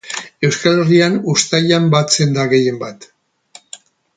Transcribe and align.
Euskal 0.47 0.79
Herrian 0.83 1.19
uztailean 1.35 1.85
batzen 1.97 2.35
da 2.39 2.47
gehien 2.55 2.81
bat. 2.85 3.07